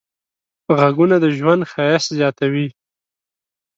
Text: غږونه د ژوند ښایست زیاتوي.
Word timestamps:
غږونه 0.79 1.15
د 1.23 1.25
ژوند 1.37 1.61
ښایست 1.71 2.09
زیاتوي. 2.17 2.67